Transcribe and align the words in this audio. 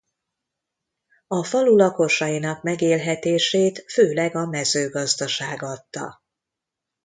A 1.27 1.43
falu 1.43 1.75
lakosainak 1.75 2.63
megélhetését 2.63 3.85
főleg 3.91 4.35
a 4.35 4.45
mezőgazdaság 4.45 5.61
adta. 5.63 6.21